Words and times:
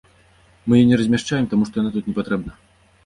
Мы 0.71 0.79
яе 0.79 0.87
не 0.91 0.99
размяшчаем, 1.01 1.45
таму 1.51 1.63
што 1.69 1.75
яна 1.85 1.93
тут 1.99 2.09
не 2.11 2.17
патрэбна. 2.21 2.51